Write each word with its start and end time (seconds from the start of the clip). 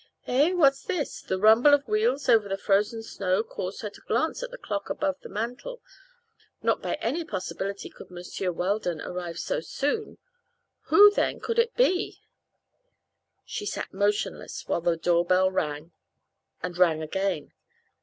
Eh? 0.25 0.51
What 0.53 0.73
is 0.73 0.85
this? 0.85 1.23
A 1.29 1.37
rumble 1.37 1.75
of 1.75 1.87
wheels 1.87 2.27
over 2.27 2.49
the 2.49 2.57
frozen 2.57 3.03
snow 3.03 3.43
caused 3.43 3.83
her 3.83 3.89
to 3.91 4.01
glance 4.07 4.41
at 4.41 4.49
the 4.49 4.57
clock 4.57 4.89
above 4.89 5.19
the 5.21 5.29
mantel. 5.29 5.79
Not 6.63 6.81
by 6.81 6.95
any 6.95 7.23
possibility 7.23 7.87
could 7.87 8.09
Monsieur 8.09 8.51
Weldon 8.51 8.99
arrive 8.99 9.37
so 9.37 9.59
soon. 9.59 10.17
Who, 10.85 11.11
then, 11.11 11.39
could 11.39 11.59
it 11.59 11.75
be? 11.75 12.23
She 13.45 13.67
sat 13.67 13.93
motionless 13.93 14.67
while 14.67 14.81
the 14.81 14.97
doorbell 14.97 15.51
rang, 15.51 15.91
and 16.63 16.79
rang 16.79 17.03
again. 17.03 17.51